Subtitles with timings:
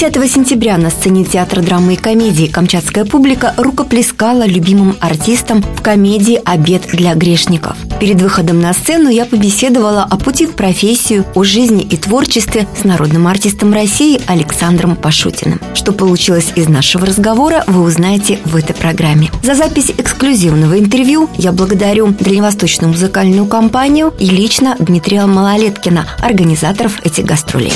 [0.00, 6.40] 10 сентября на сцене театра драмы и комедии камчатская публика рукоплескала любимым артистам в комедии
[6.42, 7.76] «Обед для грешников».
[8.00, 12.84] Перед выходом на сцену я побеседовала о пути в профессию, о жизни и творчестве с
[12.84, 15.60] народным артистом России Александром Пашутиным.
[15.74, 19.30] Что получилось из нашего разговора, вы узнаете в этой программе.
[19.42, 27.26] За запись эксклюзивного интервью я благодарю Дальневосточную музыкальную компанию и лично Дмитрия Малолеткина, организаторов этих
[27.26, 27.74] гастролей.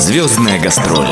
[0.00, 1.08] Звездная гастроль.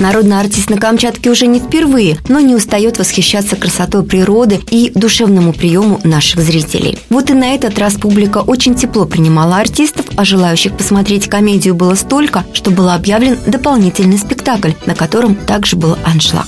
[0.00, 5.52] Народный артист на Камчатке уже не впервые, но не устает восхищаться красотой природы и душевному
[5.52, 6.98] приему наших зрителей.
[7.10, 11.94] Вот и на этот раз публика очень тепло принимала артистов, а желающих посмотреть комедию было
[11.94, 16.46] столько, что был объявлен дополнительный спектакль, на котором также был аншлаг.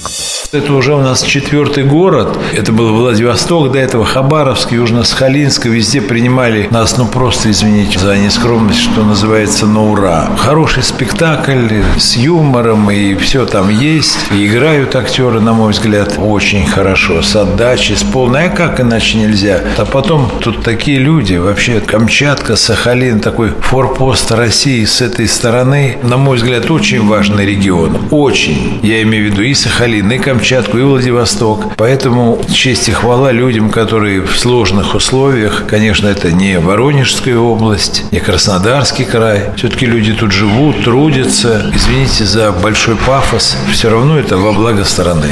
[0.53, 2.39] Это уже у нас четвертый город.
[2.56, 5.69] Это был Владивосток, до этого Хабаровск, Южно-Сахалинск.
[5.69, 10.31] Везде принимали нас, ну просто, извините за нескромность, что называется, на ура.
[10.39, 14.17] Хороший спектакль с юмором и все все там есть.
[14.33, 17.20] И играют актеры, на мой взгляд, очень хорошо.
[17.20, 18.47] С отдачей, с полной.
[18.47, 19.61] А как иначе нельзя?
[19.77, 21.34] А потом тут такие люди.
[21.34, 27.98] Вообще Камчатка, Сахалин, такой форпост России с этой стороны, на мой взгляд, очень важный регион.
[28.11, 28.81] Очень.
[28.83, 31.75] Я имею в виду и Сахалин, и Камчатку, и Владивосток.
[31.77, 38.21] Поэтому честь и хвала людям, которые в сложных условиях, конечно, это не Воронежская область, не
[38.21, 39.50] Краснодарский край.
[39.56, 41.71] Все-таки люди тут живут, трудятся.
[41.75, 45.29] Извините за большой пафос, пафос, все равно это во благо страны.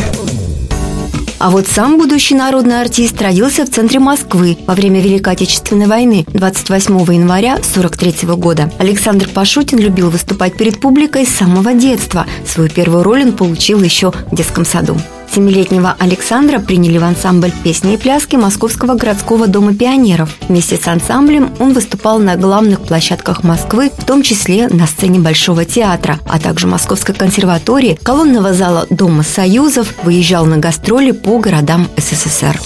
[1.39, 6.25] А вот сам будущий народный артист родился в центре Москвы во время Великой Отечественной войны
[6.29, 8.73] 28 января 43 года.
[8.79, 12.27] Александр Пашутин любил выступать перед публикой с самого детства.
[12.47, 14.97] Свою первую роль он получил еще в детском саду.
[15.33, 20.31] Семилетнего Александра приняли в ансамбль песни и пляски Московского городского дома пионеров.
[20.49, 25.65] Вместе с ансамблем он выступал на главных площадках Москвы, в том числе на сцене Большого
[25.65, 32.59] театра, а также Московской консерватории, колонного зала Дома Союзов, выезжал на гастроли по городам СССР.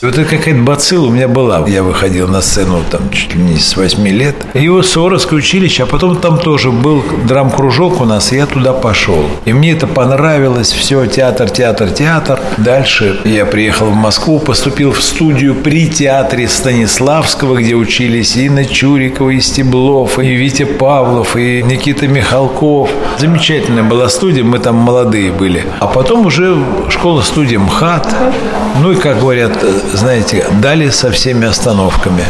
[0.00, 1.64] Вот это какая-то бацилла у меня была.
[1.68, 4.34] Я выходил на сцену там чуть ли не с 8 лет.
[4.54, 9.24] Его Суворовское училище, а потом там тоже был драм-кружок у нас, и я туда пошел.
[9.44, 10.72] И мне это понравилось.
[10.72, 12.40] Все, театр, театр, театр театр.
[12.58, 19.30] Дальше я приехал в Москву, поступил в студию при театре Станиславского, где учились Инна Чурикова,
[19.30, 22.90] и Стеблов, и Витя Павлов, и Никита Михалков.
[23.18, 25.64] Замечательная была студия, мы там молодые были.
[25.80, 26.54] А потом уже
[26.90, 28.14] школа-студия МХАТ.
[28.82, 32.24] Ну и, как говорят, знаете, дали со всеми остановками.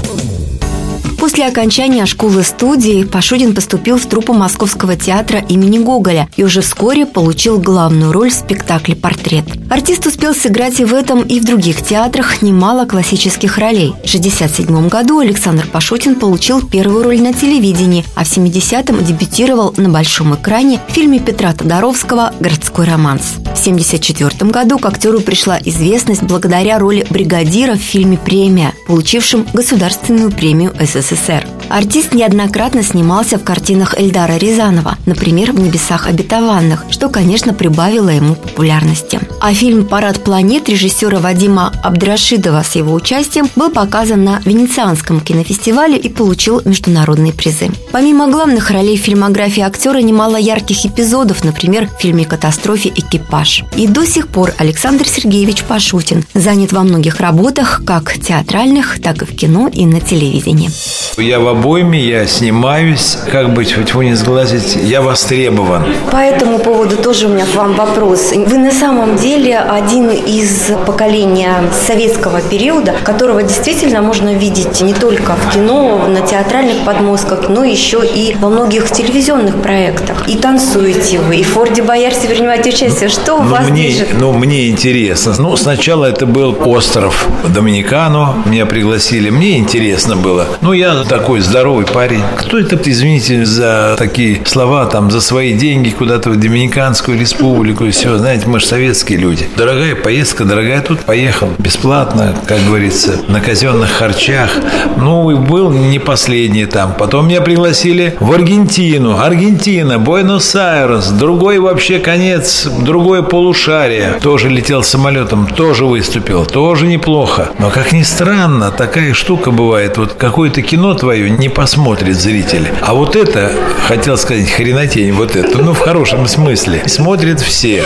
[1.23, 7.61] После окончания школы-студии Пашутин поступил в труппу Московского театра имени Гоголя и уже вскоре получил
[7.61, 9.45] главную роль в спектакле «Портрет».
[9.71, 13.91] Артист успел сыграть и в этом, и в других театрах немало классических ролей.
[13.91, 19.89] В 1967 году Александр Пашутин получил первую роль на телевидении, а в 70-м дебютировал на
[19.91, 23.23] большом экране в фильме Петра Тодоровского «Городской романс».
[23.37, 30.33] В 1974 году к актеру пришла известность благодаря роли бригадира в фильме «Премия», получившем государственную
[30.33, 31.12] премию СССР.
[31.15, 31.62] СССР.
[31.69, 38.35] Артист неоднократно снимался в картинах Эльдара Рязанова, например, в «Небесах обетованных», что, конечно, прибавило ему
[38.35, 39.21] популярности.
[39.41, 45.97] А фильм «Парад планет» режиссера Вадима Абдрашидова с его участием был показан на Венецианском кинофестивале
[45.97, 47.71] и получил международные призы.
[47.91, 52.91] Помимо главных ролей в фильмографии актера немало ярких эпизодов, например, в фильме «Катастрофе.
[52.95, 53.65] Экипаж».
[53.77, 59.25] И до сих пор Александр Сергеевич Пашутин занят во многих работах, как театральных, так и
[59.25, 60.71] в кино и на телевидении.
[61.17, 65.85] Я в обойме, я снимаюсь, как хоть вы не сглазить, я востребован.
[66.11, 68.33] По этому поводу тоже у меня к вам вопрос.
[68.33, 71.53] Вы на самом деле один из поколения
[71.87, 78.03] советского периода, которого действительно можно видеть не только в кино, на театральных подмостках, но еще
[78.05, 80.29] и во многих телевизионных проектах.
[80.29, 83.09] И танцуете вы, и в Форде Боярсе принимаете участие.
[83.09, 84.09] Что у ну, вас мне, движет?
[84.19, 85.35] Ну, мне интересно.
[85.39, 89.31] Ну, сначала это был остров Доминикану, меня пригласили.
[89.31, 90.47] Мне интересно было.
[90.63, 92.23] Ну, я такой здоровый парень.
[92.37, 97.91] Кто это, извините за такие слова, там, за свои деньги куда-то в Доминиканскую республику и
[97.91, 98.19] все.
[98.19, 99.49] Знаете, мы же советские люди.
[99.57, 101.51] Дорогая поездка, дорогая тут поехал.
[101.59, 104.51] Бесплатно, как говорится, на казенных харчах.
[104.97, 106.95] Ну, и был не последний там.
[106.95, 109.19] Потом меня пригласили в Аргентину.
[109.19, 111.11] Аргентина, Буэнос-Айрес.
[111.11, 114.19] Другой вообще конец, другое полушарие.
[114.23, 116.47] Тоже летел самолетом, тоже выступил.
[116.47, 117.51] Тоже неплохо.
[117.59, 119.99] Но, как ни странно, такая штука бывает.
[119.99, 122.69] Вот какое-то кино твое не посмотрит зритель.
[122.81, 123.53] А вот это,
[123.87, 127.83] хотел сказать, хренотень, вот это, ну, в хорошем смысле, смотрят все.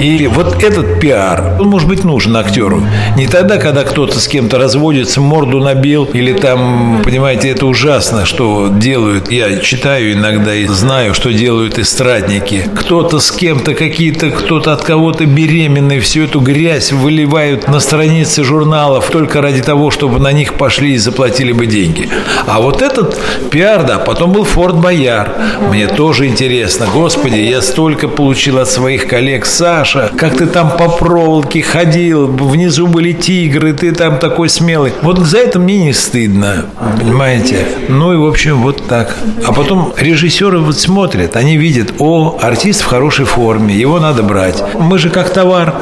[0.00, 2.82] И вот этот пиар, он может быть нужен актеру.
[3.16, 8.68] Не тогда, когда кто-то с кем-то разводится, морду набил, или там, понимаете, это ужасно, что
[8.68, 9.30] делают.
[9.30, 12.68] Я читаю иногда и знаю, что делают эстрадники.
[12.76, 19.08] Кто-то с кем-то какие-то, кто-то от кого-то беременный, всю эту грязь выливают на страницы журналов
[19.10, 22.08] только ради того, чтобы на них пошли и заплатили бы деньги.
[22.46, 23.16] А вот этот
[23.50, 25.32] пиар, да, потом был Форт Бояр.
[25.70, 26.86] Мне тоже интересно.
[26.92, 29.46] Господи, я столько получил от своих коллег.
[29.46, 34.92] Саша, как ты там по проволоке ходил, внизу были тигры, ты там такой смелый.
[35.02, 36.66] Вот за это мне не стыдно,
[36.98, 37.68] понимаете?
[37.88, 39.16] Ну и, в общем, вот так.
[39.46, 44.60] А потом режиссеры вот смотрят, они видят, о, артист в хорошей форме, его надо брать.
[44.74, 45.72] Мы же как товар,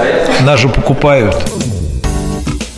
[0.42, 1.34] нас же покупают.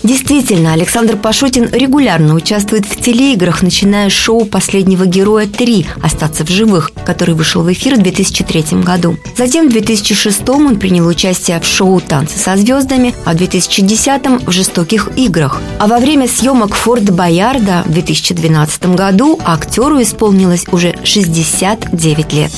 [0.06, 5.84] Действительно, Александр Пашутин регулярно участвует в телеиграх, начиная с шоу «Последнего героя 3.
[6.00, 9.16] Остаться в живых», который вышел в эфир в 2003 году.
[9.36, 14.50] Затем в 2006 он принял участие в шоу «Танцы со звездами», а в 2010 в
[14.52, 15.60] «Жестоких играх».
[15.80, 22.52] А во время съемок «Форд Боярда» в 2012 году актеру исполнилось уже 69 лет.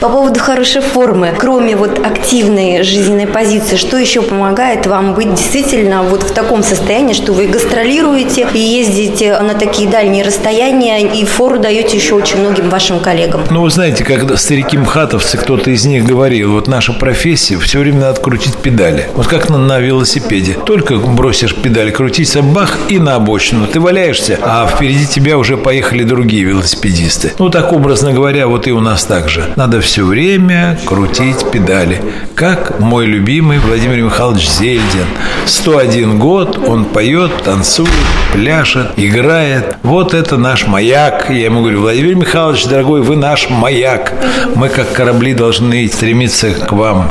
[0.00, 6.04] По поводу хорошей формы, кроме вот активной жизненной позиции, что еще помогает вам быть действительно
[6.04, 11.58] вот в таком состоянии, что вы гастролируете и ездите на такие дальние расстояния и фору
[11.58, 13.42] даете еще очень многим вашим коллегам?
[13.50, 18.20] Ну, вы знаете, когда старики-мхатовцы, кто-то из них говорил, вот наша профессия, все время надо
[18.22, 19.06] крутить педали.
[19.14, 20.54] Вот как на, на велосипеде.
[20.54, 23.66] Только бросишь педаль крутиться, бах, и на обочину.
[23.66, 27.32] Ты валяешься, а впереди тебя уже поехали другие велосипедисты.
[27.38, 29.44] Ну, так образно говоря, вот и у нас так же.
[29.56, 32.00] Надо все время крутить педали.
[32.34, 35.04] Как мой любимый Владимир Михайлович Зельдин.
[35.44, 37.90] 101 год, он поет, танцует,
[38.32, 39.76] пляшет, играет.
[39.82, 41.30] Вот это наш маяк.
[41.30, 44.12] Я ему говорю, Владимир Михайлович, дорогой, вы наш маяк.
[44.54, 47.10] Мы, как корабли, должны стремиться к вам.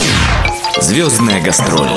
[0.79, 1.89] Звездная гастроль.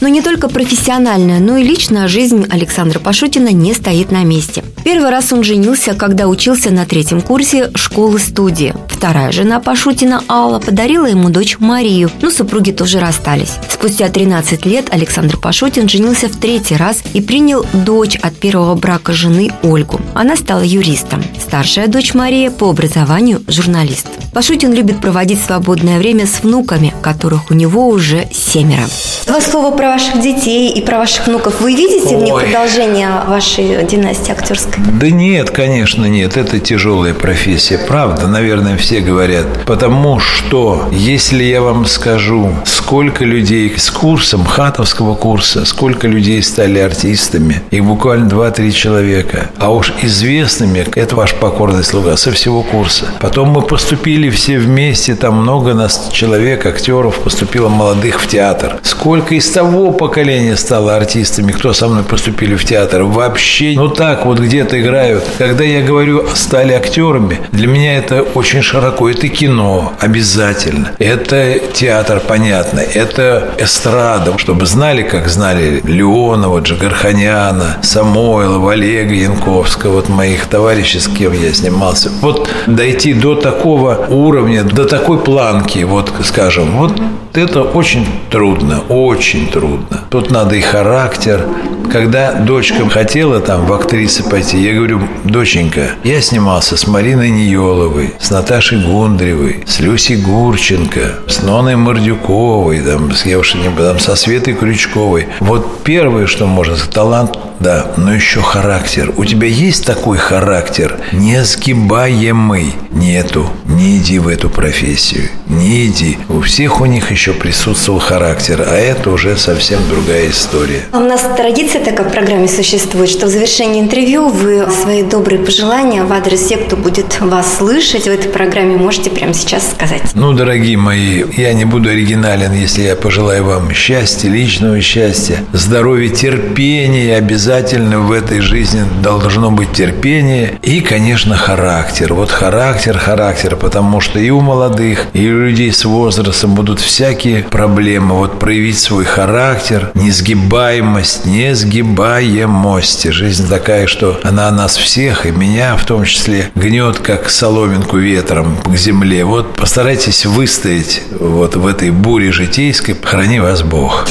[0.00, 4.64] Но не только профессиональная, но и личная жизнь Александра Пашутина не стоит на месте.
[4.84, 8.74] Первый раз он женился, когда учился на третьем курсе школы-студии.
[8.88, 13.54] Вторая жена Пашутина, Алла, подарила ему дочь Марию, но супруги тоже расстались.
[13.68, 19.12] Спустя 13 лет Александр Пашутин женился в третий раз и принял дочь от первого брака
[19.12, 20.00] жены Ольгу.
[20.14, 21.22] Она стала юристом.
[21.40, 24.06] Старшая дочь Мария по образованию журналист.
[24.32, 28.84] Пашутин любит проводить свободное время с внуками, которых у него уже семеро.
[29.26, 31.62] Два слова про ваших детей и про ваших внуков.
[31.62, 32.42] Вы видите в них Ой.
[32.42, 34.84] продолжение вашей династии актерской?
[35.00, 36.36] Да нет, конечно, нет.
[36.36, 37.78] Это тяжелая профессия.
[37.78, 39.46] Правда, наверное, все говорят.
[39.64, 46.78] Потому что, если я вам скажу, сколько людей с курсом, хатовского курса, сколько людей стали
[46.78, 49.50] артистами, их буквально 2-3 человека.
[49.56, 53.06] А уж известными, это ваш покорный слуга, со всего курса.
[53.18, 58.76] Потом мы поступили все вместе, там много нас человек, актеров, поступило молодых в театр.
[58.82, 63.02] Сколько из того поколения стало артистами, кто со мной поступили в театр?
[63.02, 65.24] Вообще, ну так вот где-то играют.
[65.38, 69.10] Когда я говорю, стали актерами, для меня это очень широко.
[69.10, 70.92] Это кино обязательно.
[70.98, 72.80] Это театр, понятно.
[72.80, 81.08] Это эстрада, чтобы знали, как знали Леонова, Джигарханяна, Самойлова, Олега Янковского, вот моих товарищей, с
[81.08, 82.10] кем я снимался.
[82.20, 86.92] Вот дойти до такого уровня, до такой планки, вот скажем, вот
[87.36, 90.04] это очень трудно, очень трудно.
[90.10, 91.46] Тут надо и характер.
[91.92, 98.14] Когда дочка хотела там в актрисы пойти, я говорю, доченька, я снимался с Мариной Ниеловой,
[98.18, 103.98] с Наташей Гундревой, с Люсей Гурченко, с Ноной Мордюковой, там, с, я уж не там,
[103.98, 105.28] со Светой Крючковой.
[105.40, 109.12] Вот первое, что можно талант, да, но еще характер.
[109.16, 112.74] У тебя есть такой характер, несгибаемый?
[112.90, 113.50] Нету.
[113.66, 115.28] Не иди в эту профессию.
[115.48, 116.18] Не иди.
[116.28, 120.82] У всех у них еще присутствовал характер, а это уже совсем другая история.
[120.92, 125.40] А У нас традиция такая в программе существует, что в завершении интервью вы свои добрые
[125.40, 130.02] пожелания в адрес тех, кто будет вас слышать в этой программе, можете прямо сейчас сказать.
[130.14, 136.08] Ну, дорогие мои, я не буду оригинален, если я пожелаю вам счастья, личного счастья, здоровья,
[136.08, 137.20] терпения.
[137.46, 142.12] Обязательно в этой жизни должно быть терпение и, конечно, характер.
[142.12, 147.44] Вот характер, характер, потому что и у молодых, и у людей с возрастом будут всякие
[147.44, 148.16] проблемы.
[148.16, 153.12] Вот проявить свой характер, несгибаемость, несгибаемость.
[153.12, 158.56] Жизнь такая, что она нас всех, и меня в том числе, гнет, как соломинку ветром
[158.64, 159.24] к земле.
[159.24, 162.96] Вот постарайтесь выстоять вот в этой буре житейской.
[163.00, 164.08] Храни вас Бог.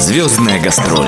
[0.00, 1.06] Звездная гастроль.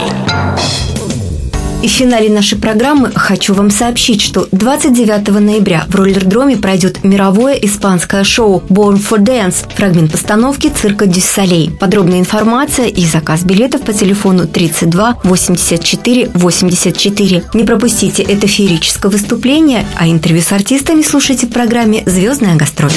[1.82, 7.54] И в финале нашей программы хочу вам сообщить, что 29 ноября в роллердроме пройдет мировое
[7.54, 11.70] испанское шоу Born for Dance, фрагмент постановки цирка Дю Солей.
[11.80, 17.44] Подробная информация и заказ билетов по телефону 32 84 84.
[17.54, 22.92] Не пропустите это феерическое выступление, а интервью с артистами слушайте в программе «Звездная гастроль».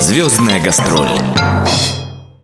[0.00, 1.08] Звездная гастроль.